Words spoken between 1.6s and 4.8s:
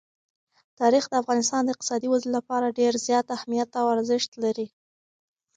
د اقتصادي ودې لپاره ډېر زیات اهمیت او ارزښت لري.